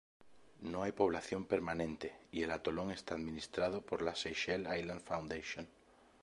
[0.61, 5.67] No hay población permanente y el atolón está administrado por la Seychelles Island Foundation.